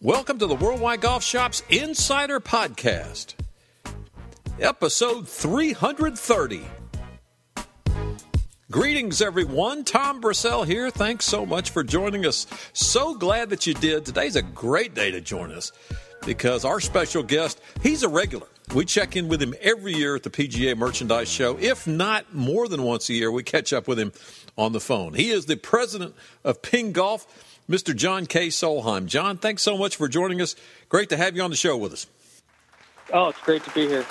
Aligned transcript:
Welcome 0.00 0.38
to 0.38 0.46
the 0.46 0.54
Worldwide 0.54 1.00
Golf 1.00 1.24
Shops 1.24 1.62
Insider 1.70 2.40
Podcast, 2.40 3.34
episode 4.60 5.28
330. 5.28 6.62
Greetings, 8.70 9.22
everyone. 9.22 9.84
Tom 9.84 10.20
Brissell 10.20 10.66
here. 10.66 10.90
Thanks 10.90 11.26
so 11.26 11.46
much 11.46 11.70
for 11.70 11.82
joining 11.82 12.26
us. 12.26 12.46
So 12.72 13.14
glad 13.14 13.50
that 13.50 13.66
you 13.66 13.74
did. 13.74 14.04
Today's 14.04 14.36
a 14.36 14.42
great 14.42 14.94
day 14.94 15.10
to 15.10 15.20
join 15.20 15.52
us 15.52 15.72
because 16.26 16.64
our 16.64 16.80
special 16.80 17.22
guest, 17.22 17.60
he's 17.82 18.02
a 18.02 18.08
regular. 18.08 18.48
We 18.72 18.84
check 18.84 19.14
in 19.14 19.28
with 19.28 19.42
him 19.42 19.54
every 19.60 19.92
year 19.92 20.16
at 20.16 20.22
the 20.22 20.30
PGA 20.30 20.76
Merchandise 20.76 21.30
Show. 21.30 21.58
If 21.60 21.86
not 21.86 22.34
more 22.34 22.66
than 22.66 22.82
once 22.82 23.08
a 23.08 23.12
year, 23.12 23.30
we 23.30 23.42
catch 23.42 23.72
up 23.72 23.86
with 23.86 23.98
him 23.98 24.12
on 24.56 24.72
the 24.72 24.80
phone. 24.80 25.14
He 25.14 25.30
is 25.30 25.46
the 25.46 25.56
president 25.56 26.14
of 26.42 26.62
Ping 26.62 26.92
Golf, 26.92 27.26
Mr. 27.68 27.94
John 27.94 28.26
K. 28.26 28.48
Solheim. 28.48 29.06
John, 29.06 29.36
thanks 29.36 29.62
so 29.62 29.76
much 29.76 29.96
for 29.96 30.08
joining 30.08 30.40
us. 30.40 30.56
Great 30.88 31.08
to 31.10 31.16
have 31.16 31.36
you 31.36 31.42
on 31.42 31.50
the 31.50 31.56
show 31.56 31.76
with 31.76 31.92
us. 31.92 32.06
Oh, 33.12 33.28
it's 33.28 33.40
great 33.42 33.62
to 33.64 33.70
be 33.70 33.86
here. 33.86 34.06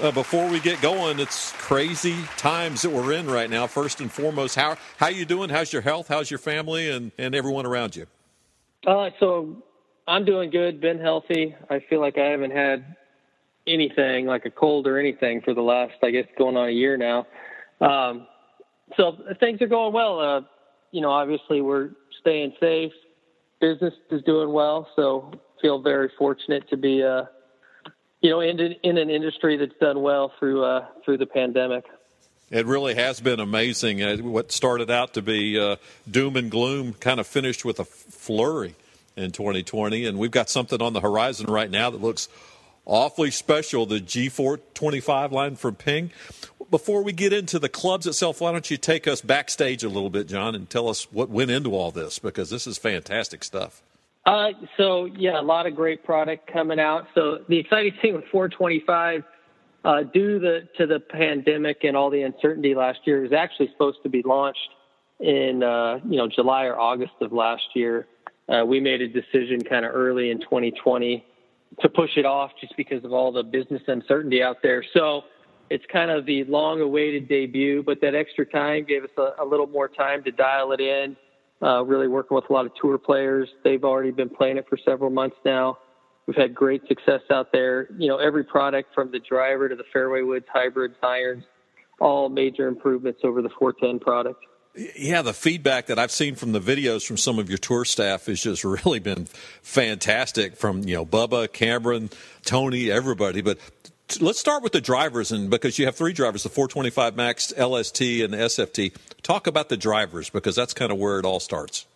Uh, 0.00 0.10
before 0.10 0.48
we 0.48 0.58
get 0.58 0.80
going, 0.80 1.18
it's 1.18 1.52
crazy 1.52 2.16
times 2.36 2.82
that 2.82 2.90
we're 2.90 3.12
in 3.12 3.28
right 3.28 3.48
now. 3.48 3.66
First 3.66 4.00
and 4.00 4.10
foremost, 4.10 4.56
how 4.56 4.76
how 4.96 5.08
you 5.08 5.24
doing? 5.24 5.50
How's 5.50 5.72
your 5.72 5.82
health? 5.82 6.08
How's 6.08 6.30
your 6.30 6.38
family 6.38 6.90
and, 6.90 7.12
and 7.18 7.34
everyone 7.34 7.66
around 7.66 7.94
you? 7.94 8.06
Uh, 8.86 9.10
so 9.20 9.62
I'm 10.08 10.24
doing 10.24 10.50
good. 10.50 10.80
Been 10.80 10.98
healthy. 10.98 11.54
I 11.70 11.80
feel 11.80 12.00
like 12.00 12.18
I 12.18 12.26
haven't 12.26 12.52
had 12.52 12.96
anything 13.66 14.26
like 14.26 14.44
a 14.44 14.50
cold 14.50 14.86
or 14.86 14.98
anything 14.98 15.40
for 15.40 15.54
the 15.54 15.62
last, 15.62 15.94
I 16.02 16.10
guess, 16.10 16.26
going 16.36 16.56
on 16.56 16.68
a 16.68 16.72
year 16.72 16.96
now. 16.96 17.26
Um, 17.80 18.26
so 18.96 19.16
things 19.40 19.62
are 19.62 19.68
going 19.68 19.92
well. 19.92 20.20
Uh, 20.20 20.40
you 20.90 21.00
know, 21.00 21.10
obviously 21.10 21.60
we're 21.60 21.90
staying 22.20 22.54
safe. 22.60 22.92
Business 23.60 23.94
is 24.10 24.22
doing 24.24 24.52
well, 24.52 24.88
so 24.96 25.32
feel 25.60 25.80
very 25.80 26.10
fortunate 26.18 26.68
to 26.70 26.76
be, 26.76 27.02
uh, 27.02 27.24
you 28.20 28.30
know, 28.30 28.40
in, 28.40 28.58
in 28.58 28.98
an 28.98 29.08
industry 29.08 29.56
that's 29.56 29.78
done 29.80 30.02
well 30.02 30.32
through 30.38 30.64
uh, 30.64 30.86
through 31.04 31.18
the 31.18 31.26
pandemic. 31.26 31.84
It 32.50 32.66
really 32.66 32.94
has 32.96 33.20
been 33.20 33.40
amazing. 33.40 34.02
Uh, 34.02 34.16
what 34.18 34.52
started 34.52 34.90
out 34.90 35.14
to 35.14 35.22
be 35.22 35.58
uh, 35.58 35.76
doom 36.10 36.36
and 36.36 36.50
gloom 36.50 36.92
kind 36.94 37.18
of 37.18 37.26
finished 37.26 37.64
with 37.64 37.80
a 37.80 37.84
flurry 37.84 38.74
in 39.16 39.30
2020, 39.30 40.04
and 40.04 40.18
we've 40.18 40.30
got 40.30 40.50
something 40.50 40.82
on 40.82 40.92
the 40.92 41.00
horizon 41.00 41.46
right 41.46 41.70
now 41.70 41.88
that 41.88 42.02
looks 42.02 42.28
awfully 42.86 43.30
special. 43.30 43.86
The 43.86 44.00
G425 44.00 45.30
line 45.30 45.56
from 45.56 45.74
Ping 45.76 46.10
before 46.72 47.02
we 47.02 47.12
get 47.12 47.34
into 47.34 47.58
the 47.58 47.68
clubs 47.68 48.06
itself, 48.06 48.40
why 48.40 48.50
don't 48.50 48.68
you 48.70 48.78
take 48.78 49.06
us 49.06 49.20
backstage 49.20 49.84
a 49.84 49.88
little 49.88 50.08
bit, 50.08 50.26
John, 50.26 50.54
and 50.54 50.68
tell 50.68 50.88
us 50.88 51.06
what 51.12 51.28
went 51.28 51.50
into 51.50 51.76
all 51.76 51.90
this 51.90 52.18
because 52.18 52.48
this 52.48 52.66
is 52.66 52.78
fantastic 52.78 53.44
stuff. 53.44 53.82
Uh, 54.24 54.48
so 54.78 55.04
yeah, 55.04 55.38
a 55.38 55.42
lot 55.42 55.66
of 55.66 55.76
great 55.76 56.02
product 56.02 56.50
coming 56.50 56.80
out. 56.80 57.06
So 57.14 57.40
the 57.46 57.58
exciting 57.58 57.92
thing 58.00 58.14
with 58.14 58.24
425, 58.32 59.22
uh, 59.84 60.02
due 60.04 60.38
the, 60.38 60.68
to 60.78 60.86
the 60.86 60.98
pandemic 60.98 61.84
and 61.84 61.94
all 61.94 62.08
the 62.08 62.22
uncertainty 62.22 62.74
last 62.74 63.00
year, 63.04 63.20
was 63.20 63.32
actually 63.32 63.68
supposed 63.72 63.98
to 64.04 64.08
be 64.08 64.22
launched 64.22 64.70
in 65.20 65.62
uh, 65.62 66.00
you 66.08 66.16
know 66.16 66.28
July 66.28 66.64
or 66.64 66.78
August 66.78 67.12
of 67.20 67.32
last 67.32 67.64
year. 67.74 68.06
Uh, 68.48 68.64
we 68.64 68.80
made 68.80 69.02
a 69.02 69.08
decision 69.08 69.60
kind 69.60 69.84
of 69.84 69.94
early 69.94 70.30
in 70.30 70.40
2020 70.40 71.24
to 71.80 71.88
push 71.88 72.16
it 72.16 72.24
off 72.26 72.52
just 72.60 72.76
because 72.76 73.04
of 73.04 73.12
all 73.12 73.32
the 73.32 73.42
business 73.42 73.82
uncertainty 73.86 74.42
out 74.42 74.58
there. 74.62 74.84
So 74.94 75.22
it's 75.70 75.84
kind 75.90 76.10
of 76.10 76.26
the 76.26 76.44
long 76.44 76.80
awaited 76.80 77.28
debut, 77.28 77.82
but 77.82 78.00
that 78.02 78.14
extra 78.14 78.44
time 78.44 78.84
gave 78.84 79.04
us 79.04 79.10
a, 79.16 79.42
a 79.42 79.44
little 79.44 79.66
more 79.66 79.88
time 79.88 80.22
to 80.24 80.30
dial 80.30 80.72
it 80.72 80.80
in. 80.80 81.16
Uh, 81.62 81.82
really 81.84 82.08
working 82.08 82.34
with 82.34 82.44
a 82.50 82.52
lot 82.52 82.66
of 82.66 82.72
tour 82.80 82.98
players. 82.98 83.48
They've 83.62 83.84
already 83.84 84.10
been 84.10 84.28
playing 84.28 84.56
it 84.56 84.66
for 84.68 84.76
several 84.84 85.10
months 85.10 85.36
now. 85.44 85.78
We've 86.26 86.36
had 86.36 86.54
great 86.54 86.86
success 86.88 87.20
out 87.30 87.52
there. 87.52 87.88
You 87.96 88.08
know, 88.08 88.18
every 88.18 88.44
product 88.44 88.94
from 88.94 89.12
the 89.12 89.20
driver 89.20 89.68
to 89.68 89.76
the 89.76 89.84
fairway 89.92 90.22
woods, 90.22 90.46
hybrids, 90.52 90.96
irons, 91.02 91.44
all 92.00 92.28
major 92.28 92.66
improvements 92.66 93.20
over 93.22 93.42
the 93.42 93.50
410 93.58 94.00
product. 94.00 94.44
Yeah, 94.74 95.20
the 95.20 95.34
feedback 95.34 95.86
that 95.86 95.98
I've 95.98 96.10
seen 96.10 96.34
from 96.34 96.52
the 96.52 96.60
videos 96.60 97.06
from 97.06 97.18
some 97.18 97.38
of 97.38 97.50
your 97.50 97.58
tour 97.58 97.84
staff 97.84 98.26
has 98.26 98.42
just 98.42 98.64
really 98.84 99.00
been 99.00 99.26
fantastic 99.62 100.56
from, 100.56 100.82
you 100.84 100.94
know, 100.94 101.04
Bubba, 101.04 101.52
Cameron, 101.52 102.10
Tony, 102.44 102.90
everybody. 102.90 103.42
But 103.42 103.58
let's 104.20 104.40
start 104.40 104.62
with 104.62 104.72
the 104.72 104.80
drivers, 104.80 105.30
and 105.30 105.50
because 105.50 105.78
you 105.78 105.84
have 105.84 105.94
three 105.94 106.14
drivers, 106.14 106.42
the 106.42 106.48
425 106.48 107.16
Max, 107.16 107.52
LST, 107.52 108.00
and 108.00 108.32
the 108.32 108.38
SFT. 108.38 108.94
Talk 109.22 109.46
about 109.46 109.68
the 109.68 109.76
drivers 109.76 110.30
because 110.30 110.56
that's 110.56 110.72
kind 110.72 110.90
of 110.90 110.98
where 110.98 111.18
it 111.18 111.26
all 111.26 111.40
starts. 111.40 111.86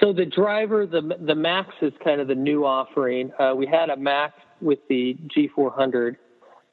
So 0.00 0.12
the 0.12 0.26
driver, 0.26 0.86
the 0.86 1.16
the 1.18 1.34
Max 1.34 1.70
is 1.80 1.92
kind 2.04 2.20
of 2.20 2.28
the 2.28 2.34
new 2.34 2.66
offering. 2.66 3.32
Uh, 3.38 3.54
we 3.56 3.66
had 3.66 3.88
a 3.88 3.96
Max 3.96 4.34
with 4.60 4.78
the 4.88 5.16
G400. 5.34 6.16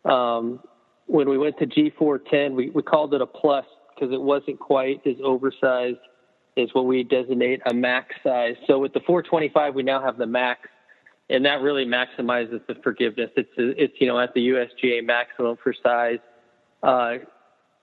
Um, 0.03 0.59
when 1.05 1.29
we 1.29 1.38
went 1.38 1.57
to 1.59 1.66
G410, 1.66 2.53
we, 2.53 2.69
we 2.69 2.84
called 2.84 3.13
it 3.13 3.22
a 3.22 3.25
Plus 3.25 3.66
because 3.96 4.14
it 4.14 4.22
wasn't 4.22 4.59
quite 4.59 5.06
as 5.06 5.16
oversized 5.24 5.98
as 6.58 6.70
what 6.74 6.86
we 6.86 7.04
designate 7.04 7.62
a 7.66 7.74
Max 7.74 8.16
size. 8.24 8.56
So 8.68 8.80
with 8.80 8.94
the 8.94 9.00
425, 9.02 9.74
we 9.74 9.84
now 9.84 10.02
have 10.02 10.18
the 10.18 10.28
Max 10.28 10.70
and 11.30 11.46
that 11.46 11.62
really 11.62 11.86
maximizes 11.86 12.66
the 12.68 12.76
forgiveness. 12.84 13.30
It's 13.36 13.50
it's 13.58 13.94
you 14.00 14.08
know 14.08 14.20
at 14.20 14.34
the 14.34 14.50
USGA 14.50 15.06
maximum 15.06 15.58
for 15.62 15.74
size. 15.82 16.20
Uh, 16.82 17.16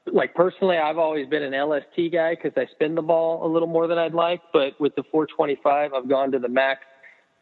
like 0.07 0.35
personally, 0.35 0.77
I've 0.77 0.99
always 0.99 1.29
been 1.29 1.43
an 1.43 1.53
LST 1.53 2.13
guy 2.13 2.35
because 2.35 2.53
I 2.57 2.67
spin 2.73 2.95
the 2.95 3.03
ball 3.03 3.47
a 3.47 3.49
little 3.51 3.69
more 3.69 3.87
than 3.87 3.99
I'd 3.99 4.15
like. 4.15 4.41
But 4.53 4.81
with 4.81 4.95
the 4.95 5.03
425, 5.11 5.93
I've 5.93 6.09
gone 6.09 6.33
to 6.33 6.39
the 6.39 6.49
max, 6.49 6.81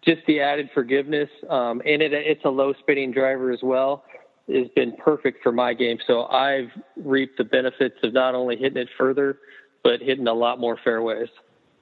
just 0.04 0.20
the 0.26 0.40
added 0.40 0.70
forgiveness, 0.74 1.28
um, 1.48 1.82
and 1.84 2.02
it, 2.02 2.12
it's 2.12 2.44
a 2.44 2.50
low 2.50 2.74
spinning 2.80 3.12
driver 3.12 3.50
as 3.50 3.60
well. 3.62 4.04
Has 4.48 4.68
been 4.74 4.96
perfect 4.96 5.42
for 5.42 5.52
my 5.52 5.74
game. 5.74 5.98
So 6.06 6.24
I've 6.24 6.70
reaped 6.96 7.36
the 7.36 7.44
benefits 7.44 7.96
of 8.02 8.14
not 8.14 8.34
only 8.34 8.56
hitting 8.56 8.78
it 8.78 8.88
further, 8.96 9.38
but 9.84 10.00
hitting 10.00 10.26
a 10.26 10.32
lot 10.32 10.58
more 10.58 10.78
fairways. 10.82 11.28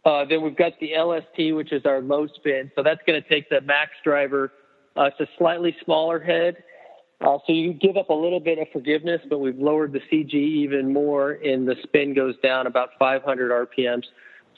Uh, 0.05 0.25
then 0.25 0.43
we've 0.43 0.57
got 0.57 0.73
the 0.81 0.97
LST, 0.97 1.55
which 1.55 1.73
is 1.73 1.87
our 1.87 2.01
low 2.01 2.27
spin. 2.27 2.71
So 2.75 2.83
that's 2.83 3.01
going 3.07 3.23
to 3.23 3.29
take 3.29 3.49
the 3.51 3.61
max 3.61 3.93
driver. 4.03 4.53
Uh, 4.97 5.05
it's 5.05 5.21
a 5.21 5.29
slightly 5.39 5.77
smaller 5.85 6.19
head. 6.19 6.57
Uh, 7.21 7.39
so 7.47 7.53
you 7.53 7.73
give 7.73 7.97
up 7.97 8.11
a 8.11 8.15
little 8.15 8.41
bit 8.41 8.59
of 8.59 8.67
forgiveness, 8.73 9.21
but 9.29 9.39
we've 9.39 9.59
lowered 9.59 9.93
the 9.93 10.01
CG 10.13 10.35
even 10.35 10.93
more, 10.93 11.33
and 11.33 11.67
the 11.67 11.77
spin 11.83 12.15
goes 12.15 12.35
down 12.43 12.67
about 12.67 12.91
500 12.99 13.69
RPMs. 13.71 14.05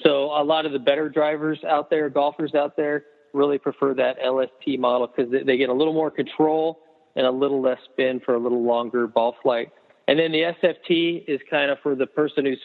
So 0.02 0.24
a 0.26 0.42
lot 0.42 0.66
of 0.66 0.72
the 0.72 0.78
better 0.78 1.08
drivers 1.08 1.62
out 1.64 1.90
there, 1.90 2.08
golfers 2.08 2.54
out 2.54 2.76
there, 2.76 3.04
really 3.32 3.58
prefer 3.58 3.94
that 3.94 4.16
LST 4.24 4.78
model 4.78 5.06
because 5.06 5.30
they 5.30 5.56
get 5.56 5.68
a 5.68 5.72
little 5.72 5.92
more 5.92 6.10
control 6.10 6.80
and 7.18 7.26
a 7.26 7.30
little 7.30 7.60
less 7.60 7.78
spin 7.92 8.20
for 8.24 8.34
a 8.34 8.38
little 8.38 8.62
longer 8.62 9.06
ball 9.06 9.36
flight. 9.42 9.68
And 10.06 10.18
then 10.18 10.32
the 10.32 10.54
SFT 10.62 11.24
is 11.28 11.38
kind 11.50 11.70
of 11.70 11.78
for 11.82 11.94
the 11.94 12.06
person 12.06 12.46
who's 12.46 12.60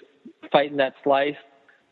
fighting 0.50 0.78
that 0.78 0.94
slice 1.04 1.36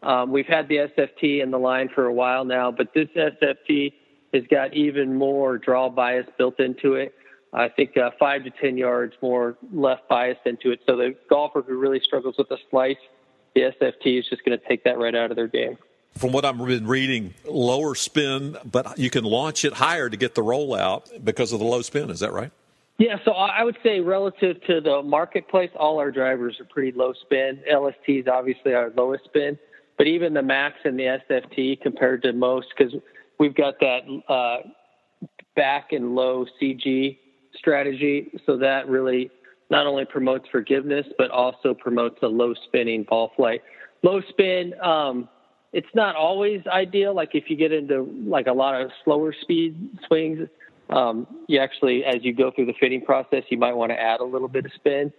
um, 0.03 0.31
we've 0.31 0.47
had 0.47 0.67
the 0.67 0.77
SFT 0.77 1.43
in 1.43 1.51
the 1.51 1.59
line 1.59 1.89
for 1.93 2.05
a 2.05 2.13
while 2.13 2.43
now, 2.43 2.71
but 2.71 2.93
this 2.93 3.07
SFT 3.15 3.93
has 4.33 4.43
got 4.49 4.73
even 4.73 5.15
more 5.15 5.57
draw 5.57 5.89
bias 5.89 6.25
built 6.37 6.59
into 6.59 6.95
it. 6.95 7.13
I 7.53 7.67
think 7.67 7.97
uh, 7.97 8.11
five 8.17 8.45
to 8.45 8.49
10 8.49 8.77
yards 8.77 9.13
more 9.21 9.57
left 9.73 10.07
bias 10.09 10.37
into 10.45 10.71
it. 10.71 10.79
So 10.87 10.95
the 10.95 11.15
golfer 11.29 11.61
who 11.61 11.77
really 11.77 11.99
struggles 11.99 12.35
with 12.37 12.47
the 12.49 12.57
slice, 12.69 12.95
the 13.53 13.61
SFT 13.61 14.19
is 14.19 14.25
just 14.29 14.43
going 14.45 14.57
to 14.57 14.67
take 14.67 14.83
that 14.85 14.97
right 14.97 15.13
out 15.13 15.31
of 15.31 15.35
their 15.35 15.47
game. 15.47 15.77
From 16.17 16.33
what 16.33 16.45
I've 16.45 16.57
been 16.57 16.87
reading, 16.87 17.33
lower 17.45 17.95
spin, 17.95 18.57
but 18.65 18.99
you 18.99 19.09
can 19.09 19.23
launch 19.23 19.65
it 19.65 19.73
higher 19.73 20.09
to 20.09 20.17
get 20.17 20.35
the 20.35 20.43
rollout 20.43 21.23
because 21.23 21.51
of 21.53 21.59
the 21.59 21.65
low 21.65 21.81
spin. 21.81 22.09
Is 22.09 22.19
that 22.19 22.33
right? 22.33 22.51
Yeah, 22.97 23.17
so 23.25 23.31
I 23.31 23.63
would 23.63 23.77
say 23.81 23.99
relative 23.99 24.61
to 24.67 24.81
the 24.81 25.01
marketplace, 25.01 25.71
all 25.75 25.99
our 25.99 26.11
drivers 26.11 26.59
are 26.59 26.65
pretty 26.65 26.91
low 26.91 27.13
spin. 27.13 27.63
LST 27.71 28.07
is 28.07 28.27
obviously 28.27 28.73
our 28.73 28.91
lowest 28.95 29.23
spin 29.25 29.57
but 30.01 30.07
even 30.07 30.33
the 30.33 30.41
max 30.41 30.77
and 30.83 30.97
the 30.97 31.19
SFT 31.29 31.79
compared 31.79 32.23
to 32.23 32.33
most, 32.33 32.69
because 32.75 32.91
we've 33.37 33.53
got 33.53 33.79
that 33.81 33.99
uh, 34.27 34.67
back 35.55 35.91
and 35.91 36.15
low 36.15 36.43
CG 36.59 37.19
strategy, 37.53 38.31
so 38.47 38.57
that 38.57 38.87
really 38.87 39.29
not 39.69 39.85
only 39.85 40.05
promotes 40.05 40.49
forgiveness 40.51 41.05
but 41.19 41.29
also 41.29 41.75
promotes 41.75 42.17
a 42.23 42.27
low 42.27 42.55
spinning 42.65 43.03
ball 43.07 43.31
flight. 43.35 43.61
Low 44.01 44.21
spin, 44.29 44.73
um, 44.81 45.29
it's 45.73 45.87
not 45.93 46.15
always 46.15 46.61
ideal. 46.67 47.13
Like 47.13 47.29
if 47.33 47.49
you 47.49 47.55
get 47.55 47.71
into 47.71 48.03
like 48.25 48.47
a 48.47 48.53
lot 48.53 48.81
of 48.81 48.91
slower 49.03 49.33
speed 49.41 49.75
swings, 50.07 50.47
um, 50.89 51.25
you 51.47 51.59
actually, 51.59 52.03
as 52.03 52.17
you 52.21 52.33
go 52.33 52.51
through 52.51 52.65
the 52.65 52.73
fitting 52.79 53.03
process, 53.03 53.43
you 53.49 53.57
might 53.57 53.73
want 53.73 53.91
to 53.91 53.99
add 53.99 54.19
a 54.19 54.25
little 54.25 54.49
bit 54.49 54.65
of 54.65 54.71
spin. 54.73 55.13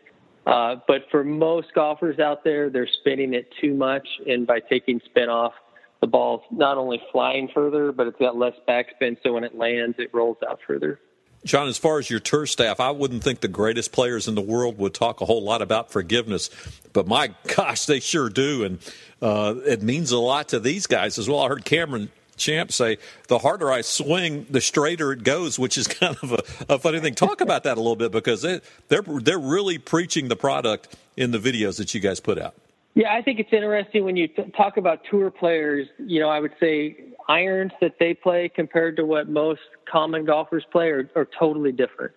Uh, 0.47 0.77
but 0.87 1.03
for 1.11 1.25
most 1.25 1.69
golfers 1.75 2.19
out 2.19 2.45
there, 2.45 2.69
they're 2.69 2.89
spinning 3.01 3.33
it 3.33 3.49
too 3.61 3.75
much, 3.75 4.07
and 4.27 4.47
by 4.47 4.59
taking 4.59 5.01
spin 5.05 5.29
off, 5.29 5.53
the 6.01 6.07
ball's 6.07 6.43
not 6.51 6.77
only 6.77 7.01
flying 7.13 7.49
further, 7.55 7.93
but 7.93 8.09
it's 8.09 8.19
got 8.19 8.37
less 8.37 8.55
backspin, 8.69 9.17
so 9.23 9.33
when 9.33 9.45
it 9.45 9.55
lands, 9.55 9.95
it 9.99 10.11
rolls 10.13 10.37
out 10.47 10.59
further. 10.67 10.99
John, 11.45 11.67
as 11.69 11.77
far 11.77 11.99
as 11.99 12.09
your 12.09 12.21
tour 12.21 12.47
staff, 12.47 12.79
I 12.79 12.91
wouldn't 12.91 13.25
think 13.25 13.41
the 13.41 13.49
greatest 13.49 13.91
players 13.93 14.29
in 14.29 14.35
the 14.35 14.43
world 14.43 14.79
would 14.79 14.95
talk 14.95 15.21
a 15.21 15.25
whole 15.25 15.43
lot 15.43 15.61
about 15.61 15.91
forgiveness, 15.91 16.51
but 16.93 17.07
my 17.07 17.35
gosh, 17.57 17.87
they 17.87 18.01
sure 18.01 18.29
do, 18.29 18.65
and 18.65 18.79
uh, 19.21 19.55
it 19.67 19.83
means 19.83 20.13
a 20.13 20.19
lot 20.19 20.49
to 20.51 20.61
these 20.61 20.87
guys 20.87 21.19
as 21.19 21.29
well. 21.29 21.41
I 21.41 21.49
heard 21.49 21.65
Cameron 21.65 22.11
Champ 22.37 22.73
say, 22.73 22.99
"The 23.29 23.39
harder 23.39 23.71
I 23.71 23.81
swing, 23.83 24.47
the 24.51 24.61
straighter 24.61 25.13
it 25.13 25.25
goes," 25.25 25.59
which 25.59 25.77
is 25.77 25.89
kind 26.01 26.17
of 26.23 26.33
a, 26.33 26.75
a 26.75 26.79
funny 26.79 27.01
thing. 27.01 27.15
Talk 27.15 27.41
about 27.43 27.65
that 27.65 27.77
a 27.77 27.81
little 27.81 27.97
bit 27.97 28.13
because 28.13 28.43
they, 28.43 28.61
they're 28.89 29.03
they're 29.03 29.39
really 29.39 29.79
preaching 29.79 30.29
the 30.29 30.37
product 30.37 30.95
in 31.17 31.31
the 31.31 31.39
videos 31.39 31.79
that 31.79 31.95
you 31.95 32.01
guys 32.01 32.21
put 32.21 32.39
out. 32.39 32.55
Yeah, 32.95 33.15
I 33.15 33.23
think 33.23 33.41
it's 33.41 33.53
interesting 33.53 34.05
when 34.05 34.17
you 34.17 34.29
t- 34.29 34.51
talk 34.55 34.77
about 34.77 35.01
tour 35.11 35.31
players. 35.31 35.89
You 35.99 36.21
know, 36.21 36.29
I 36.29 36.41
would 36.41 36.53
say 36.61 36.97
irons 37.29 37.73
that 37.81 37.95
they 37.99 38.15
play 38.15 38.49
compared 38.49 38.97
to 38.97 39.05
what 39.05 39.29
most 39.29 39.61
common 39.91 40.25
golfers 40.25 40.65
play 40.71 40.89
are, 40.89 41.09
are 41.15 41.29
totally 41.39 41.73
different. 41.73 42.13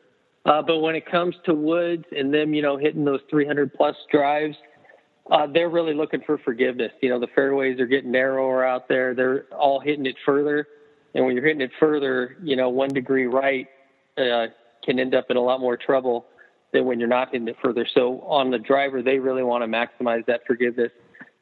Uh, 0.46 0.62
but 0.62 0.80
when 0.80 0.96
it 0.96 1.10
comes 1.10 1.36
to 1.46 1.54
woods 1.54 2.06
and 2.12 2.34
them, 2.34 2.54
you 2.54 2.62
know, 2.62 2.78
hitting 2.78 3.04
those 3.04 3.22
300 3.30 3.74
plus 3.74 3.96
drives, 4.12 4.56
uh, 5.32 5.48
they're 5.48 5.70
really 5.70 5.94
looking 5.94 6.22
for 6.26 6.38
forgiveness. 6.38 6.92
You 7.02 7.10
know, 7.10 7.20
the 7.20 7.28
fairways 7.34 7.80
are 7.80 7.88
getting 7.88 8.12
narrower 8.12 8.64
out 8.64 8.88
there. 8.88 9.16
They're 9.16 9.46
all 9.52 9.80
hitting 9.80 10.06
it 10.06 10.16
further. 10.24 10.68
And 11.16 11.26
when 11.26 11.36
you're 11.36 11.46
hitting 11.46 11.62
it 11.62 11.72
further, 11.80 12.38
you 12.44 12.56
know, 12.56 12.70
one 12.70 12.90
degree 12.90 13.26
right 13.26 13.68
uh, 14.18 14.48
can 14.84 15.00
end 15.00 15.16
up 15.16 15.26
in 15.30 15.38
a 15.38 15.42
lot 15.42 15.60
more 15.60 15.78
trouble 15.78 16.28
than 16.74 16.86
when 16.86 17.00
you're 17.00 17.10
not 17.10 17.32
hitting 17.32 17.48
it 17.48 17.56
further. 17.62 17.88
So 17.92 18.22
on 18.22 18.52
the 18.52 18.60
driver, 18.60 19.02
they 19.02 19.18
really 19.18 19.44
want 19.44 19.64
to 19.64 19.68
maximize 19.68 20.26
that 20.28 20.42
forgiveness, 20.46 20.92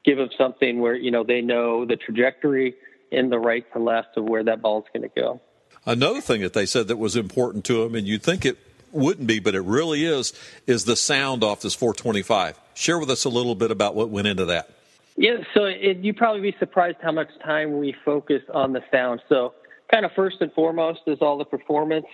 give 0.06 0.18
them 0.18 0.30
something 0.38 0.80
where, 0.80 0.96
you 0.96 1.12
know, 1.12 1.24
they 1.24 1.42
know 1.42 1.86
the 1.86 1.98
trajectory 1.98 2.76
and 3.14 3.32
the 3.32 3.40
right 3.40 3.66
to 3.74 3.80
left 3.80 4.18
of 4.18 4.26
where 4.26 4.44
that 4.44 4.62
ball's 4.62 4.86
going 4.94 5.04
to 5.04 5.22
go. 5.22 5.42
Another 5.86 6.22
thing 6.22 6.42
that 6.42 6.54
they 6.54 6.66
said 6.66 6.88
that 6.88 6.98
was 6.98 7.16
important 7.16 7.66
to 7.66 7.84
them, 7.84 7.96
and 7.96 8.08
you'd 8.08 8.24
think 8.24 8.46
it 8.46 8.58
wouldn't 8.92 9.28
be, 9.28 9.40
but 9.40 9.56
it 9.56 9.62
really 9.62 10.06
is, 10.06 10.34
is 10.66 10.86
the 10.86 10.96
sound 10.96 11.44
off 11.44 11.62
this 11.62 11.74
425. 11.74 12.60
Share 12.74 13.00
with 13.00 13.10
us 13.10 13.26
a 13.26 13.30
little 13.30 13.56
bit 13.56 13.72
about 13.72 13.96
what 13.96 14.10
went 14.10 14.28
into 14.28 14.46
that. 14.46 14.70
Yeah, 15.16 15.38
so 15.54 15.66
it, 15.66 15.98
you'd 15.98 16.18
probably 16.18 16.42
be 16.42 16.56
surprised 16.58 16.98
how 17.02 17.12
much 17.12 17.28
time 17.44 17.80
we 17.80 17.96
focus 18.06 18.42
on 18.52 18.74
the 18.74 18.82
sound. 18.92 19.22
So, 19.30 19.54
kind 19.92 20.06
of 20.06 20.12
first 20.16 20.38
and 20.42 20.52
foremost 20.54 21.02
is 21.06 21.20
all 21.22 21.38
the 21.38 21.46
performance 21.46 22.06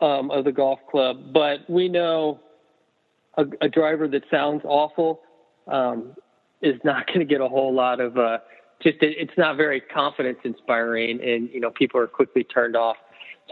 um, 0.00 0.30
of 0.30 0.44
the 0.44 0.52
golf 0.52 0.78
club, 0.90 1.32
but 1.32 1.68
we 1.68 1.88
know 1.88 2.38
a, 3.36 3.44
a 3.62 3.68
driver 3.68 4.06
that 4.08 4.22
sounds 4.30 4.62
awful 4.64 5.22
um, 5.66 6.14
is 6.60 6.76
not 6.84 7.06
going 7.06 7.20
to 7.20 7.24
get 7.24 7.40
a 7.40 7.48
whole 7.48 7.74
lot 7.74 8.00
of. 8.00 8.16
Uh, 8.16 8.38
just 8.82 8.98
it's 9.00 9.36
not 9.36 9.56
very 9.56 9.80
confidence 9.80 10.38
inspiring, 10.44 11.20
and 11.22 11.50
you 11.50 11.60
know 11.60 11.70
people 11.70 12.00
are 12.00 12.06
quickly 12.06 12.44
turned 12.44 12.76
off. 12.76 12.96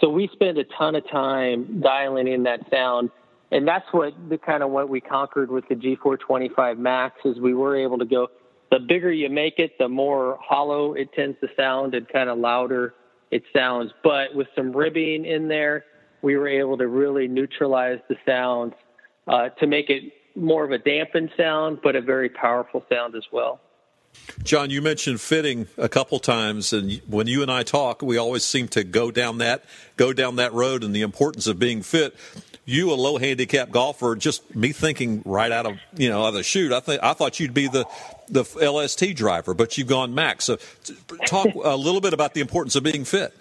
So 0.00 0.08
we 0.08 0.28
spend 0.32 0.58
a 0.58 0.64
ton 0.64 0.94
of 0.94 1.08
time 1.10 1.80
dialing 1.80 2.28
in 2.28 2.44
that 2.44 2.60
sound, 2.70 3.10
and 3.50 3.66
that's 3.66 3.86
what 3.92 4.14
the 4.28 4.38
kind 4.38 4.62
of 4.62 4.70
what 4.70 4.88
we 4.88 5.00
conquered 5.00 5.50
with 5.50 5.68
the 5.68 5.74
G425 5.74 6.78
Max 6.78 7.16
is 7.24 7.38
we 7.38 7.54
were 7.54 7.76
able 7.76 7.98
to 7.98 8.04
go. 8.04 8.28
The 8.70 8.78
bigger 8.78 9.10
you 9.10 9.30
make 9.30 9.58
it, 9.58 9.72
the 9.78 9.88
more 9.88 10.38
hollow 10.42 10.92
it 10.92 11.12
tends 11.14 11.38
to 11.40 11.48
sound 11.56 11.94
and 11.94 12.06
kind 12.08 12.28
of 12.28 12.38
louder 12.38 12.94
it 13.30 13.42
sounds. 13.54 13.92
But 14.02 14.34
with 14.34 14.48
some 14.54 14.72
ribbing 14.72 15.24
in 15.24 15.48
there, 15.48 15.84
we 16.22 16.36
were 16.36 16.48
able 16.48 16.76
to 16.78 16.86
really 16.86 17.28
neutralize 17.28 17.98
the 18.08 18.16
sounds 18.26 18.74
uh, 19.26 19.50
to 19.60 19.66
make 19.66 19.90
it 19.90 20.12
more 20.34 20.64
of 20.64 20.70
a 20.70 20.78
dampened 20.78 21.30
sound, 21.36 21.80
but 21.82 21.96
a 21.96 22.00
very 22.00 22.28
powerful 22.28 22.84
sound 22.90 23.14
as 23.14 23.24
well. 23.32 23.60
John, 24.42 24.70
you 24.70 24.80
mentioned 24.82 25.20
fitting 25.20 25.66
a 25.76 25.88
couple 25.88 26.18
times, 26.18 26.72
and 26.72 27.00
when 27.06 27.26
you 27.26 27.42
and 27.42 27.50
I 27.50 27.62
talk, 27.62 28.02
we 28.02 28.16
always 28.18 28.44
seem 28.44 28.68
to 28.68 28.84
go 28.84 29.10
down 29.10 29.38
that 29.38 29.64
go 29.96 30.12
down 30.12 30.36
that 30.36 30.52
road 30.52 30.84
and 30.84 30.94
the 30.94 31.02
importance 31.02 31.46
of 31.46 31.58
being 31.58 31.82
fit. 31.82 32.14
You, 32.64 32.92
a 32.92 32.94
low 32.94 33.16
handicap 33.16 33.70
golfer, 33.70 34.14
just 34.14 34.54
me 34.54 34.72
thinking 34.72 35.22
right 35.24 35.50
out 35.50 35.66
of 35.66 35.78
you 35.96 36.08
know 36.08 36.22
out 36.22 36.28
of 36.28 36.34
the 36.34 36.42
chute. 36.42 36.72
I 36.72 36.80
think 36.80 37.02
I 37.02 37.14
thought 37.14 37.40
you'd 37.40 37.54
be 37.54 37.68
the 37.68 37.86
the 38.28 38.44
LST 38.44 39.16
driver, 39.16 39.54
but 39.54 39.78
you've 39.78 39.88
gone 39.88 40.14
max. 40.14 40.44
So, 40.44 40.58
talk 41.26 41.48
a 41.54 41.76
little 41.76 42.00
bit 42.00 42.12
about 42.12 42.34
the 42.34 42.40
importance 42.40 42.76
of 42.76 42.82
being 42.82 43.04
fit. 43.04 43.34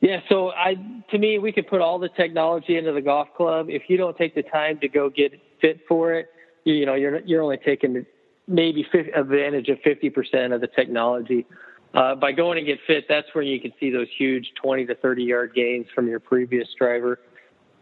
Yeah, 0.00 0.20
so 0.28 0.50
I 0.50 0.76
to 1.10 1.18
me, 1.18 1.38
we 1.38 1.52
could 1.52 1.66
put 1.66 1.80
all 1.80 1.98
the 1.98 2.08
technology 2.08 2.76
into 2.76 2.92
the 2.92 3.02
golf 3.02 3.28
club. 3.36 3.68
If 3.68 3.84
you 3.88 3.96
don't 3.96 4.16
take 4.16 4.34
the 4.34 4.42
time 4.42 4.78
to 4.80 4.88
go 4.88 5.10
get 5.10 5.32
fit 5.60 5.80
for 5.88 6.14
it, 6.14 6.28
you, 6.64 6.74
you 6.74 6.86
know 6.86 6.94
you're 6.94 7.20
you're 7.20 7.42
only 7.42 7.58
taking 7.58 8.06
maybe 8.46 8.86
advantage 9.14 9.68
of 9.68 9.78
50% 9.78 10.54
of 10.54 10.60
the 10.60 10.66
technology. 10.66 11.46
Uh, 11.94 12.14
by 12.14 12.32
going 12.32 12.58
and 12.58 12.66
get 12.66 12.78
fit, 12.86 13.06
that's 13.08 13.28
where 13.34 13.44
you 13.44 13.60
can 13.60 13.72
see 13.78 13.90
those 13.90 14.08
huge 14.18 14.52
20 14.60 14.86
to 14.86 14.94
30 14.96 15.22
yard 15.22 15.52
gains 15.54 15.86
from 15.94 16.08
your 16.08 16.18
previous 16.18 16.68
driver. 16.76 17.20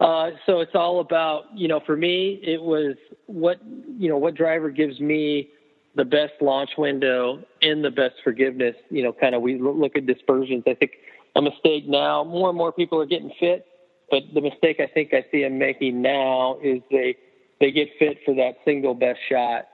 Uh, 0.00 0.30
so 0.46 0.60
it's 0.60 0.74
all 0.74 1.00
about, 1.00 1.44
you 1.54 1.68
know, 1.68 1.80
for 1.86 1.96
me, 1.96 2.40
it 2.42 2.60
was 2.60 2.96
what, 3.26 3.58
you 3.98 4.08
know, 4.08 4.18
what 4.18 4.34
driver 4.34 4.68
gives 4.68 5.00
me 5.00 5.48
the 5.94 6.04
best 6.04 6.32
launch 6.40 6.70
window 6.76 7.42
and 7.62 7.84
the 7.84 7.90
best 7.90 8.14
forgiveness. 8.22 8.74
You 8.90 9.02
know, 9.02 9.12
kind 9.12 9.34
of 9.34 9.42
we 9.42 9.58
look 9.58 9.96
at 9.96 10.06
dispersions. 10.06 10.64
I 10.66 10.74
think 10.74 10.92
a 11.36 11.42
mistake 11.42 11.88
now, 11.88 12.24
more 12.24 12.48
and 12.48 12.58
more 12.58 12.72
people 12.72 13.00
are 13.00 13.06
getting 13.06 13.32
fit, 13.38 13.66
but 14.10 14.22
the 14.34 14.40
mistake 14.40 14.80
I 14.80 14.86
think 14.92 15.14
I 15.14 15.24
see 15.30 15.42
them 15.42 15.58
making 15.58 16.02
now 16.02 16.58
is 16.62 16.82
they 16.90 17.16
they 17.60 17.70
get 17.70 17.88
fit 17.98 18.18
for 18.24 18.34
that 18.34 18.56
single 18.64 18.94
best 18.94 19.20
shot 19.30 19.68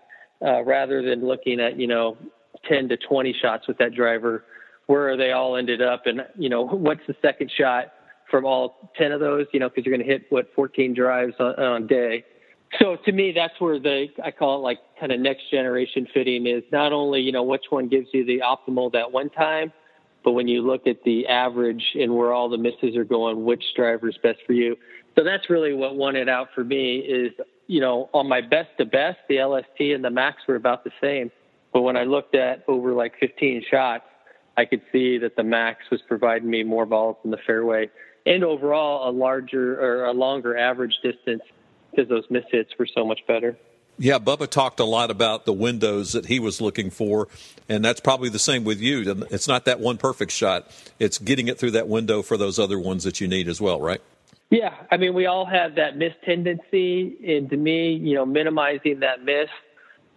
uh, 0.45 0.63
rather 0.65 1.03
than 1.03 1.27
looking 1.27 1.61
at 1.61 1.79
you 1.79 1.87
know 1.87 2.17
10 2.69 2.89
to 2.89 2.97
20 2.97 3.35
shots 3.41 3.67
with 3.69 3.79
that 3.79 3.95
driver. 3.95 4.45
Where 4.87 5.11
are 5.11 5.17
they 5.17 5.33
all 5.33 5.57
ended 5.57 5.83
up, 5.83 6.07
and 6.07 6.23
you 6.37 6.49
know 6.49 6.67
what's 6.67 7.03
the 7.07 7.15
second 7.21 7.51
shot 7.57 7.93
from 8.31 8.45
all 8.45 8.91
10 8.97 9.13
of 9.13 9.21
those? 9.21 9.47
You 9.53 9.61
know, 9.61 9.69
because 9.69 9.85
you're 9.85 9.97
going 9.97 10.07
to 10.07 10.13
hit 10.13 10.27
what 10.31 10.49
14 10.55 10.95
drives 10.95 11.35
on, 11.39 11.55
on 11.57 11.87
day. 11.87 12.25
So 12.79 12.97
to 13.05 13.13
me, 13.13 13.33
that's 13.35 13.59
where 13.61 13.79
the 13.79 14.07
I 14.25 14.31
call 14.31 14.59
it 14.59 14.63
like 14.63 14.79
kind 15.01 15.13
of 15.13 15.21
next 15.21 15.51
generation 15.51 16.07
fitting 16.13 16.47
is 16.47 16.63
not 16.73 16.93
only 16.93 17.21
you 17.21 17.33
know 17.33 17.43
which 17.43 17.65
one 17.71 17.89
gives 17.89 18.09
you 18.13 18.25
the 18.25 18.41
optimal 18.41 18.93
that 18.93 19.11
one 19.13 19.31
time, 19.31 19.73
but 20.25 20.33
when 20.33 20.49
you 20.49 20.63
look 20.63 20.87
at 20.87 21.03
the 21.05 21.27
average 21.27 21.83
and 21.95 22.15
where 22.15 22.33
all 22.33 22.49
the 22.49 22.59
misses 22.59 22.97
are 22.97 23.05
going, 23.05 23.45
which 23.45 23.63
driver 23.77 24.09
is 24.09 24.17
best 24.23 24.39
for 24.47 24.53
you. 24.53 24.77
So 25.17 25.25
that's 25.25 25.51
really 25.51 25.75
what 25.75 25.97
won 25.97 26.17
it 26.17 26.29
out 26.29 26.49
for 26.55 26.63
me 26.63 26.99
is 26.99 27.33
you 27.69 27.81
know, 27.81 28.09
on 28.13 28.29
my 28.29 28.41
best 28.41 28.71
to 28.79 28.85
best, 28.85 29.19
the 29.29 29.41
LST 29.41 29.79
and 29.95 30.03
the 30.05 30.11
Max 30.11 30.43
were 30.49 30.57
about 30.57 30.83
the 30.83 30.91
same. 31.01 31.31
But 31.73 31.83
when 31.83 31.97
I 31.97 32.05
looked 32.05 32.35
at 32.35 32.65
over 32.67 32.93
like 32.95 33.13
15 33.21 33.63
shots, 33.71 34.05
I 34.57 34.65
could 34.65 34.83
see 34.91 35.19
that 35.19 35.37
the 35.37 35.45
Max 35.45 35.85
was 35.91 36.01
providing 36.09 36.51
me 36.51 36.65
more 36.65 36.87
balls 36.87 37.17
in 37.25 37.31
the 37.31 37.39
fairway 37.47 37.91
and 38.27 38.43
overall 38.43 39.09
a 39.09 39.13
larger 39.13 39.81
or 39.81 40.07
a 40.07 40.13
longer 40.13 40.57
average 40.57 40.95
distance 41.03 41.43
because 41.91 42.09
those 42.09 42.25
miss 42.31 42.45
hits 42.51 42.71
were 42.79 42.87
so 42.87 43.05
much 43.05 43.21
better. 43.29 43.57
Yeah, 44.01 44.19
Bubba 44.19 44.49
talked 44.49 44.79
a 44.79 44.85
lot 44.85 45.11
about 45.11 45.45
the 45.45 45.53
windows 45.53 46.13
that 46.13 46.27
he 46.27 46.39
was 46.39 46.61
looking 46.61 46.89
for, 46.91 47.27
and 47.69 47.85
that's 47.85 48.01
probably 48.01 48.29
the 48.29 48.39
same 48.39 48.63
with 48.63 48.81
you. 48.81 49.27
It's 49.31 49.49
not 49.49 49.65
that 49.65 49.81
one 49.81 49.97
perfect 49.97 50.31
shot; 50.31 50.71
it's 51.01 51.19
getting 51.19 51.49
it 51.49 51.59
through 51.59 51.73
that 51.73 51.89
window 51.89 52.23
for 52.23 52.37
those 52.37 52.61
other 52.61 52.79
ones 52.79 53.03
that 53.05 53.21
you 53.21 53.27
need 53.27 53.49
as 53.49 53.61
well, 53.61 53.81
right? 53.81 54.01
Yeah, 54.51 54.75
I 54.91 54.97
mean, 54.97 55.13
we 55.13 55.27
all 55.27 55.45
have 55.45 55.75
that 55.75 55.97
miss 55.97 56.15
tendency, 56.25 57.19
and 57.37 57.51
to 57.51 57.57
me, 57.57 57.93
you 57.93 58.15
know, 58.15 58.25
minimizing 58.25 59.01
that 59.01 59.23
miss 59.23 59.49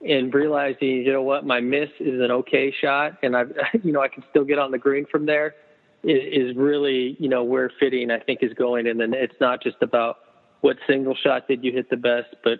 and 0.08 0.34
realizing, 0.34 0.88
you 0.88 1.12
know 1.12 1.22
what, 1.22 1.46
my 1.46 1.60
miss 1.60 1.90
is 2.00 2.22
an 2.22 2.32
okay 2.32 2.74
shot, 2.82 3.18
and 3.24 3.36
I, 3.36 3.44
you 3.84 3.92
know, 3.92 4.02
I 4.02 4.08
can 4.08 4.24
still 4.30 4.46
get 4.46 4.58
on 4.58 4.72
the 4.72 4.78
green 4.78 5.06
from 5.06 5.26
there, 5.26 5.56
is 6.04 6.56
really, 6.56 7.18
you 7.20 7.30
know, 7.30 7.44
where 7.44 7.72
fitting 7.80 8.10
I 8.10 8.20
think 8.20 8.40
is 8.42 8.54
going, 8.54 8.88
and 8.88 9.00
then 9.00 9.14
it's 9.14 9.36
not 9.42 9.62
just 9.62 9.78
about 9.82 10.18
what 10.62 10.78
single 10.88 11.16
shot 11.16 11.48
did 11.48 11.64
you 11.64 11.74
hit 11.74 11.90
the 11.90 11.98
best, 11.98 12.34
but 12.44 12.60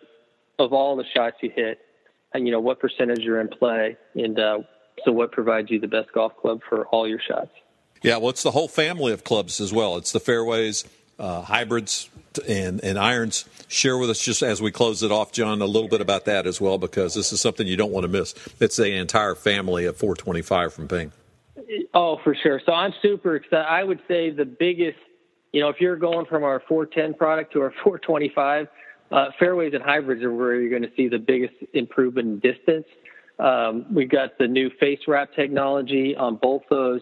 of 0.60 0.74
all 0.74 0.96
the 0.98 1.06
shots 1.16 1.38
you 1.42 1.52
hit, 1.56 1.80
and 2.34 2.46
you 2.46 2.52
know 2.52 2.60
what 2.60 2.80
percentage 2.80 3.20
you're 3.20 3.40
in 3.40 3.48
play, 3.48 3.98
and 4.16 4.38
uh, 4.40 4.60
so 5.06 5.12
what 5.12 5.32
provides 5.32 5.72
you 5.72 5.80
the 5.80 5.88
best 5.88 6.12
golf 6.14 6.34
club 6.40 6.60
for 6.68 6.86
all 6.88 7.08
your 7.08 7.20
shots. 7.26 7.52
Yeah, 8.04 8.18
well, 8.18 8.30
it's 8.30 8.44
the 8.44 8.52
whole 8.52 8.68
family 8.68 9.14
of 9.14 9.24
clubs 9.24 9.62
as 9.62 9.72
well. 9.72 9.96
It's 9.96 10.12
the 10.12 10.20
fairways 10.20 10.86
uh, 11.22 11.42
hybrids 11.44 12.10
and, 12.48 12.84
and 12.84 12.98
irons. 12.98 13.46
Share 13.68 13.98
with 13.98 14.10
us, 14.10 14.20
just 14.20 14.42
as 14.42 14.62
we 14.62 14.72
close 14.72 15.04
it 15.04 15.12
off, 15.12 15.32
John, 15.32 15.62
a 15.62 15.66
little 15.66 15.88
bit 15.88 16.02
about 16.02 16.26
that 16.26 16.48
as 16.48 16.60
well, 16.60 16.78
because 16.78 17.14
this 17.14 17.32
is 17.32 17.40
something 17.40 17.68
you 17.68 17.78
don't 17.78 17.92
want 17.92 18.04
to 18.04 18.08
miss. 18.08 18.34
It's 18.60 18.76
the 18.76 18.92
entire 18.92 19.36
family 19.36 19.86
of 19.86 19.96
425 19.98 20.74
from 20.74 20.88
Ping. 20.88 21.12
Oh, 21.94 22.20
for 22.24 22.36
sure. 22.36 22.60
So 22.66 22.74
I'm 22.74 22.94
super 23.02 23.36
excited. 23.36 23.66
I 23.66 23.84
would 23.84 24.02
say 24.08 24.32
the 24.32 24.46
biggest, 24.46 24.98
you 25.54 25.62
know, 25.62 25.70
if 25.70 25.80
you're 25.80 25.96
going 25.96 26.26
from 26.26 26.44
our 26.44 26.62
410 26.68 27.14
product 27.14 27.54
to 27.54 27.62
our 27.62 27.72
425, 27.84 28.68
uh, 29.12 29.26
fairways 29.38 29.74
and 29.74 29.84
hybrids 29.84 30.24
are 30.24 30.34
where 30.34 30.56
you're 30.56 30.70
going 30.70 30.90
to 30.90 30.96
see 30.96 31.08
the 31.08 31.20
biggest 31.20 31.54
improvement 31.74 32.28
in 32.28 32.40
distance. 32.40 32.88
Um, 33.40 33.86
we've 33.94 34.10
got 34.10 34.38
the 34.38 34.48
new 34.48 34.70
face 34.80 35.00
wrap 35.08 35.34
technology 35.36 36.16
on 36.16 36.38
both 36.38 36.64
those. 36.70 37.02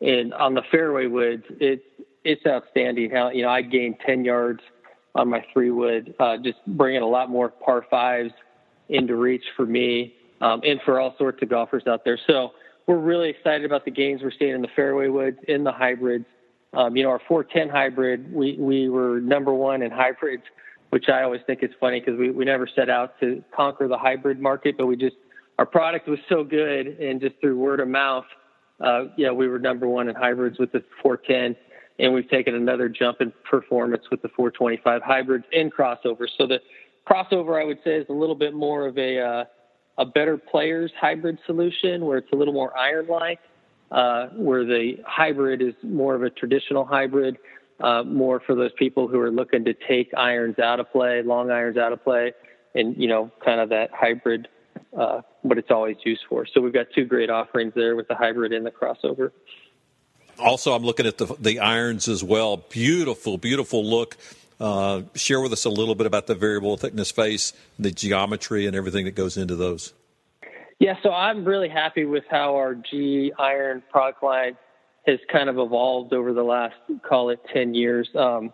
And 0.00 0.34
on 0.34 0.54
the 0.54 0.62
fairway 0.70 1.06
woods, 1.06 1.44
it's 1.60 1.84
it's 2.24 2.44
outstanding. 2.46 3.10
How 3.10 3.30
you 3.30 3.42
know 3.42 3.50
I 3.50 3.62
gained 3.62 3.96
ten 4.04 4.24
yards 4.24 4.60
on 5.14 5.28
my 5.28 5.44
three 5.52 5.70
wood, 5.70 6.14
uh, 6.18 6.36
just 6.38 6.58
bringing 6.66 7.02
a 7.02 7.08
lot 7.08 7.28
more 7.28 7.48
par 7.48 7.84
fives 7.90 8.32
into 8.88 9.16
reach 9.16 9.44
for 9.56 9.66
me 9.66 10.14
um, 10.40 10.60
and 10.64 10.80
for 10.84 11.00
all 11.00 11.14
sorts 11.18 11.42
of 11.42 11.48
golfers 11.48 11.86
out 11.86 12.04
there. 12.04 12.18
So 12.26 12.52
we're 12.86 12.98
really 12.98 13.30
excited 13.30 13.64
about 13.64 13.84
the 13.84 13.90
gains 13.90 14.22
we're 14.22 14.32
seeing 14.38 14.54
in 14.54 14.62
the 14.62 14.68
fairway 14.74 15.08
woods, 15.08 15.38
in 15.48 15.64
the 15.64 15.72
hybrids, 15.72 16.26
Um, 16.74 16.96
you 16.96 17.02
know, 17.02 17.10
our 17.10 17.20
410 17.28 17.68
hybrid, 17.68 18.32
we, 18.32 18.56
we 18.58 18.88
were 18.88 19.20
number 19.20 19.52
one 19.52 19.82
in 19.82 19.90
hybrids, 19.90 20.42
which 20.90 21.08
I 21.08 21.22
always 21.22 21.42
think 21.46 21.62
is 21.62 21.70
funny 21.78 22.00
because 22.00 22.18
we, 22.18 22.30
we 22.30 22.44
never 22.44 22.66
set 22.66 22.88
out 22.88 23.20
to 23.20 23.44
conquer 23.54 23.88
the 23.88 23.98
hybrid 23.98 24.40
market, 24.40 24.76
but 24.78 24.86
we 24.86 24.96
just, 24.96 25.16
our 25.58 25.66
product 25.66 26.08
was 26.08 26.18
so 26.28 26.42
good 26.42 26.86
and 26.86 27.20
just 27.20 27.34
through 27.40 27.58
word 27.58 27.80
of 27.80 27.88
mouth, 27.88 28.24
uh, 28.80 29.04
yeah, 29.16 29.30
we 29.30 29.46
were 29.46 29.58
number 29.58 29.86
one 29.86 30.08
in 30.08 30.14
hybrids 30.14 30.58
with 30.58 30.72
the 30.72 30.82
410 31.02 31.54
and 32.02 32.12
we've 32.12 32.28
taken 32.28 32.54
another 32.54 32.88
jump 32.88 33.20
in 33.20 33.32
performance 33.48 34.02
with 34.10 34.20
the 34.22 34.28
425 34.28 35.02
hybrids 35.02 35.44
and 35.52 35.72
crossovers. 35.72 36.28
So 36.36 36.46
the 36.48 36.58
crossover, 37.08 37.60
I 37.60 37.64
would 37.64 37.78
say, 37.84 37.92
is 37.96 38.06
a 38.10 38.12
little 38.12 38.34
bit 38.34 38.52
more 38.52 38.86
of 38.86 38.98
a, 38.98 39.20
uh, 39.20 39.44
a 39.98 40.04
better 40.04 40.36
players 40.36 40.90
hybrid 41.00 41.38
solution 41.46 42.04
where 42.04 42.18
it's 42.18 42.32
a 42.32 42.36
little 42.36 42.52
more 42.52 42.76
iron 42.76 43.06
like 43.06 43.38
uh, 43.92 44.28
where 44.30 44.64
the 44.64 44.94
hybrid 45.06 45.62
is 45.62 45.74
more 45.82 46.14
of 46.14 46.24
a 46.24 46.30
traditional 46.30 46.84
hybrid, 46.84 47.38
uh, 47.80 48.02
more 48.02 48.40
for 48.40 48.56
those 48.56 48.72
people 48.78 49.06
who 49.06 49.20
are 49.20 49.30
looking 49.30 49.64
to 49.64 49.74
take 49.86 50.10
irons 50.16 50.58
out 50.58 50.80
of 50.80 50.90
play, 50.90 51.22
long 51.22 51.50
irons 51.50 51.76
out 51.76 51.92
of 51.92 52.02
play, 52.02 52.32
and 52.74 52.96
you 52.96 53.06
know, 53.06 53.30
kind 53.44 53.60
of 53.60 53.68
that 53.68 53.90
hybrid, 53.92 54.48
uh, 54.98 55.20
what 55.42 55.56
it's 55.56 55.70
always 55.70 55.96
used 56.04 56.22
for. 56.28 56.46
So 56.52 56.60
we've 56.60 56.72
got 56.72 56.86
two 56.94 57.04
great 57.04 57.30
offerings 57.30 57.74
there 57.76 57.94
with 57.94 58.08
the 58.08 58.14
hybrid 58.14 58.52
and 58.52 58.66
the 58.66 58.70
crossover. 58.70 59.30
Also, 60.38 60.72
I'm 60.72 60.82
looking 60.82 61.06
at 61.06 61.18
the 61.18 61.26
the 61.38 61.60
irons 61.60 62.08
as 62.08 62.22
well. 62.24 62.56
Beautiful, 62.56 63.38
beautiful 63.38 63.84
look. 63.84 64.16
Uh, 64.60 65.02
share 65.14 65.40
with 65.40 65.52
us 65.52 65.64
a 65.64 65.70
little 65.70 65.94
bit 65.94 66.06
about 66.06 66.28
the 66.28 66.34
variable 66.34 66.76
thickness 66.76 67.10
face, 67.10 67.52
the 67.78 67.90
geometry, 67.90 68.66
and 68.66 68.76
everything 68.76 69.04
that 69.04 69.16
goes 69.16 69.36
into 69.36 69.56
those. 69.56 69.92
Yeah, 70.78 70.94
so 71.02 71.12
I'm 71.12 71.44
really 71.44 71.68
happy 71.68 72.04
with 72.04 72.24
how 72.30 72.56
our 72.56 72.74
G 72.74 73.32
iron 73.38 73.82
product 73.90 74.22
line 74.22 74.56
has 75.06 75.18
kind 75.30 75.48
of 75.48 75.58
evolved 75.58 76.12
over 76.12 76.32
the 76.32 76.42
last, 76.42 76.74
call 77.08 77.30
it 77.30 77.40
10 77.52 77.74
years. 77.74 78.08
Um, 78.16 78.52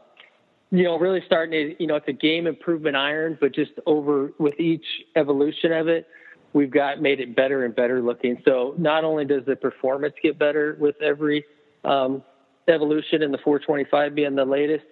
you 0.71 0.85
know, 0.85 0.99
really 0.99 1.23
starting 1.27 1.53
to, 1.53 1.83
you 1.83 1.87
know, 1.87 1.97
it's 1.97 2.09
a 2.09 2.13
game 2.13 2.47
improvement 2.47 2.97
iron, 2.97 3.39
but 3.41 3.55
just 3.55 3.73
over 3.87 4.33
with 4.39 4.59
each 4.61 4.85
evolution 5.17 5.73
of 5.73 5.89
it, 5.89 6.07
we've 6.53 6.71
got 6.71 7.01
made 7.01 7.21
it 7.21 7.35
better 7.35 7.65
and 7.65 7.75
better 7.75 8.03
looking. 8.03 8.41
So 8.45 8.75
not 8.79 9.05
only 9.05 9.25
does 9.25 9.45
the 9.47 9.57
performance 9.57 10.15
get 10.23 10.39
better 10.39 10.77
with 10.79 11.01
every 11.03 11.45
um, 11.85 12.23
evolution 12.69 13.23
and 13.23 13.33
the 13.33 13.39
425 13.39 14.15
being 14.15 14.35
the 14.35 14.45
latest, 14.45 14.85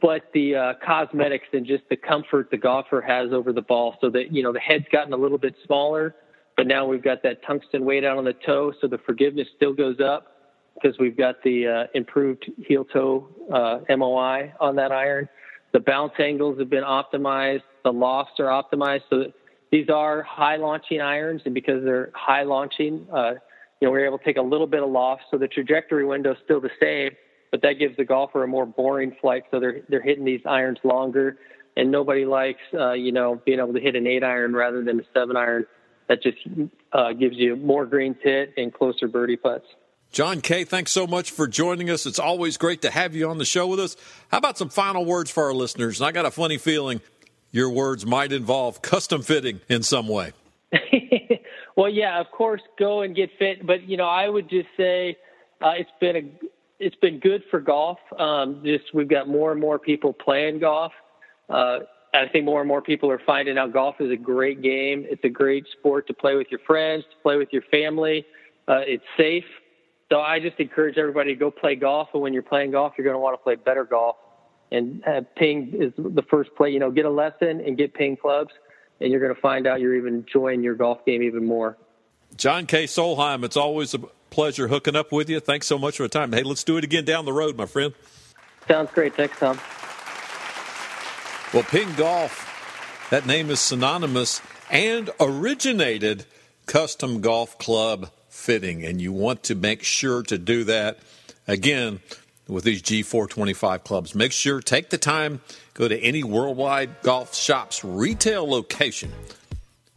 but 0.00 0.22
the 0.32 0.54
uh, 0.54 0.72
cosmetics 0.84 1.46
and 1.52 1.66
just 1.66 1.84
the 1.90 1.96
comfort 1.96 2.50
the 2.50 2.56
golfer 2.56 3.00
has 3.00 3.32
over 3.32 3.52
the 3.52 3.62
ball. 3.62 3.96
So 4.00 4.10
that, 4.10 4.32
you 4.32 4.42
know, 4.42 4.52
the 4.52 4.60
head's 4.60 4.86
gotten 4.90 5.12
a 5.12 5.16
little 5.16 5.38
bit 5.38 5.54
smaller 5.66 6.14
but 6.56 6.66
now 6.66 6.86
we've 6.86 7.02
got 7.02 7.22
that 7.22 7.42
tungsten 7.44 7.84
weight 7.84 8.04
out 8.04 8.18
on 8.18 8.24
the 8.24 8.32
toe, 8.32 8.72
so 8.80 8.86
the 8.86 8.98
forgiveness 8.98 9.48
still 9.56 9.72
goes 9.72 10.00
up 10.00 10.36
because 10.74 10.98
we've 10.98 11.16
got 11.16 11.42
the 11.42 11.66
uh, 11.66 11.86
improved 11.94 12.50
heel 12.66 12.84
toe 12.84 13.28
uh, 13.52 13.80
MOI 13.96 14.52
on 14.60 14.76
that 14.76 14.92
iron. 14.92 15.28
The 15.72 15.80
bounce 15.80 16.12
angles 16.18 16.58
have 16.58 16.70
been 16.70 16.84
optimized. 16.84 17.62
The 17.82 17.92
lofts 17.92 18.38
are 18.38 18.46
optimized. 18.46 19.02
So 19.10 19.32
these 19.72 19.88
are 19.88 20.22
high 20.22 20.56
launching 20.56 21.00
irons, 21.00 21.42
and 21.44 21.54
because 21.54 21.84
they're 21.84 22.10
high 22.14 22.44
launching, 22.44 23.06
uh, 23.12 23.34
you 23.84 23.88
know, 23.90 23.92
we're 23.92 24.06
able 24.06 24.16
to 24.16 24.24
take 24.24 24.38
a 24.38 24.42
little 24.42 24.66
bit 24.66 24.82
of 24.82 24.88
loft. 24.88 25.24
So 25.30 25.36
the 25.36 25.46
trajectory 25.46 26.06
window 26.06 26.32
is 26.32 26.38
still 26.42 26.58
the 26.58 26.70
same, 26.80 27.10
but 27.50 27.60
that 27.60 27.74
gives 27.74 27.94
the 27.98 28.04
golfer 28.06 28.42
a 28.42 28.48
more 28.48 28.64
boring 28.64 29.14
flight. 29.20 29.42
So 29.50 29.60
they're 29.60 29.82
they're 29.90 30.00
hitting 30.00 30.24
these 30.24 30.40
irons 30.46 30.78
longer, 30.84 31.36
and 31.76 31.90
nobody 31.90 32.24
likes, 32.24 32.62
uh, 32.72 32.92
you 32.92 33.12
know, 33.12 33.42
being 33.44 33.58
able 33.58 33.74
to 33.74 33.80
hit 33.80 33.94
an 33.94 34.06
eight 34.06 34.24
iron 34.24 34.54
rather 34.56 34.82
than 34.82 35.00
a 35.00 35.02
seven 35.12 35.36
iron 35.36 35.66
that 36.08 36.22
just 36.22 36.38
uh, 36.94 37.12
gives 37.12 37.36
you 37.36 37.56
more 37.56 37.84
greens 37.84 38.16
hit 38.22 38.54
and 38.56 38.72
closer 38.72 39.06
birdie 39.06 39.36
putts. 39.36 39.66
John 40.10 40.40
K., 40.40 40.64
thanks 40.64 40.90
so 40.90 41.06
much 41.06 41.30
for 41.30 41.46
joining 41.46 41.90
us. 41.90 42.06
It's 42.06 42.18
always 42.18 42.56
great 42.56 42.80
to 42.82 42.90
have 42.90 43.14
you 43.14 43.28
on 43.28 43.36
the 43.36 43.44
show 43.44 43.66
with 43.66 43.80
us. 43.80 43.96
How 44.28 44.38
about 44.38 44.56
some 44.56 44.70
final 44.70 45.04
words 45.04 45.30
for 45.30 45.44
our 45.44 45.52
listeners? 45.52 46.00
And 46.00 46.06
I 46.06 46.12
got 46.12 46.24
a 46.24 46.30
funny 46.30 46.56
feeling 46.56 47.02
your 47.50 47.68
words 47.68 48.06
might 48.06 48.32
involve 48.32 48.80
custom 48.80 49.20
fitting 49.20 49.60
in 49.68 49.82
some 49.82 50.08
way. 50.08 50.32
well, 51.76 51.88
yeah, 51.88 52.20
of 52.20 52.30
course, 52.30 52.62
go 52.78 53.02
and 53.02 53.14
get 53.14 53.30
fit. 53.38 53.66
But 53.66 53.88
you 53.88 53.96
know, 53.96 54.08
I 54.08 54.28
would 54.28 54.48
just 54.48 54.68
say 54.76 55.16
uh, 55.60 55.72
it's 55.76 55.90
been 56.00 56.16
a 56.16 56.22
it's 56.78 56.96
been 56.96 57.20
good 57.20 57.42
for 57.50 57.60
golf. 57.60 57.98
Um, 58.18 58.62
just 58.64 58.94
we've 58.94 59.08
got 59.08 59.28
more 59.28 59.52
and 59.52 59.60
more 59.60 59.78
people 59.78 60.12
playing 60.12 60.60
golf. 60.60 60.92
Uh, 61.48 61.80
I 62.12 62.28
think 62.28 62.44
more 62.44 62.60
and 62.60 62.68
more 62.68 62.80
people 62.80 63.10
are 63.10 63.20
finding 63.26 63.58
out 63.58 63.72
golf 63.72 63.96
is 64.00 64.10
a 64.10 64.16
great 64.16 64.62
game. 64.62 65.04
It's 65.08 65.24
a 65.24 65.28
great 65.28 65.66
sport 65.78 66.06
to 66.06 66.14
play 66.14 66.36
with 66.36 66.46
your 66.50 66.60
friends, 66.60 67.04
to 67.10 67.16
play 67.22 67.36
with 67.36 67.48
your 67.52 67.62
family. 67.70 68.24
Uh, 68.68 68.80
it's 68.86 69.04
safe. 69.16 69.44
So 70.10 70.20
I 70.20 70.38
just 70.38 70.58
encourage 70.60 70.96
everybody 70.96 71.34
to 71.34 71.38
go 71.38 71.50
play 71.50 71.74
golf. 71.74 72.08
And 72.14 72.22
when 72.22 72.32
you're 72.32 72.42
playing 72.42 72.70
golf, 72.70 72.92
you're 72.96 73.04
going 73.04 73.16
to 73.16 73.20
want 73.20 73.38
to 73.38 73.42
play 73.42 73.56
better 73.56 73.84
golf. 73.84 74.16
And 74.70 75.02
uh, 75.06 75.22
ping 75.36 75.72
is 75.74 75.92
the 75.96 76.22
first 76.30 76.50
play. 76.56 76.70
You 76.70 76.78
know, 76.78 76.90
get 76.90 77.04
a 77.04 77.10
lesson 77.10 77.60
and 77.60 77.76
get 77.76 77.94
ping 77.94 78.16
clubs, 78.16 78.52
and 79.00 79.10
you're 79.10 79.20
going 79.20 79.34
to 79.34 79.40
find 79.40 79.66
out 79.66 79.80
you're 79.80 79.96
even 79.96 80.14
enjoying 80.14 80.62
your 80.62 80.74
golf 80.74 81.04
game 81.04 81.22
even 81.22 81.44
more. 81.44 81.76
John 82.36 82.66
K. 82.66 82.84
Solheim, 82.84 83.44
it's 83.44 83.56
always 83.56 83.94
a 83.94 83.98
pleasure 84.30 84.68
hooking 84.68 84.96
up 84.96 85.12
with 85.12 85.30
you. 85.30 85.40
Thanks 85.40 85.66
so 85.66 85.78
much 85.78 85.98
for 85.98 86.04
the 86.04 86.08
time. 86.08 86.32
Hey, 86.32 86.42
let's 86.42 86.64
do 86.64 86.76
it 86.76 86.84
again 86.84 87.04
down 87.04 87.24
the 87.24 87.32
road, 87.32 87.56
my 87.56 87.66
friend. 87.66 87.94
Sounds 88.66 88.90
great. 88.92 89.14
Thanks, 89.14 89.38
Tom. 89.38 89.58
Well, 91.52 91.62
Ping 91.62 91.94
Golf, 91.94 93.08
that 93.10 93.26
name 93.26 93.50
is 93.50 93.60
synonymous 93.60 94.40
and 94.70 95.10
originated 95.20 96.24
custom 96.66 97.20
golf 97.20 97.58
club 97.58 98.10
fitting, 98.28 98.84
and 98.84 99.00
you 99.00 99.12
want 99.12 99.44
to 99.44 99.54
make 99.54 99.84
sure 99.84 100.22
to 100.24 100.36
do 100.36 100.64
that 100.64 100.98
again 101.46 102.00
with 102.48 102.64
these 102.64 102.82
G425 102.82 103.84
clubs. 103.84 104.14
Make 104.14 104.32
sure 104.32 104.60
take 104.60 104.90
the 104.90 104.98
time, 104.98 105.40
go 105.74 105.88
to 105.88 105.98
any 105.98 106.22
worldwide 106.22 107.02
golf 107.02 107.34
shops 107.34 107.84
retail 107.84 108.48
location 108.48 109.12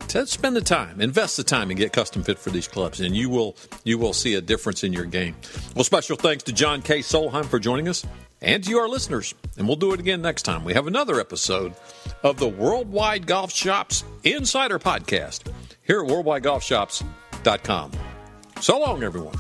to 0.08 0.26
spend 0.26 0.56
the 0.56 0.62
time, 0.62 1.02
invest 1.02 1.38
the 1.38 1.44
time, 1.44 1.70
and 1.70 1.78
get 1.78 1.92
custom 1.92 2.24
fit 2.24 2.40
for 2.40 2.50
these 2.50 2.68
clubs, 2.68 3.02
and 3.02 3.16
you 3.16 3.30
will 3.30 3.58
you 3.84 3.98
will 3.98 4.14
see 4.14 4.36
a 4.36 4.42
difference 4.42 4.84
in 4.84 4.94
your 4.94 5.06
game. 5.06 5.36
Well, 5.76 5.84
special 5.84 6.16
thanks 6.16 6.44
to 6.44 6.54
John 6.54 6.82
K. 6.82 7.00
Solheim 7.00 7.46
for 7.46 7.60
joining 7.60 7.90
us 7.90 8.06
and 8.42 8.64
to 8.64 8.70
you, 8.70 8.80
our 8.80 8.88
listeners. 8.88 9.34
And 9.58 9.68
we'll 9.68 9.78
do 9.78 9.94
it 9.94 10.00
again 10.00 10.22
next 10.22 10.44
time. 10.44 10.64
We 10.64 10.74
have 10.74 10.88
another 10.88 11.20
episode 11.20 11.74
of 12.24 12.38
the 12.38 12.48
Worldwide 12.48 13.26
Golf 13.26 13.52
Shops 13.52 14.04
Insider 14.24 14.80
Podcast 14.80 15.52
here 15.86 16.04
at 16.04 16.10
worldwidegolfshops.com. 16.10 17.92
So 18.62 18.80
long, 18.80 19.04
everyone. 19.04 19.36